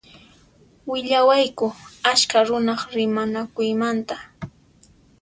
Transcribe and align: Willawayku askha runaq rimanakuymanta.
Willawayku 0.89 1.67
askha 2.11 2.39
runaq 2.47 2.81
rimanakuymanta. 2.95 4.15